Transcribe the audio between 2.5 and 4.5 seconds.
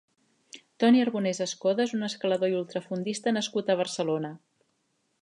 i ultrafondista nascut a Barcelona.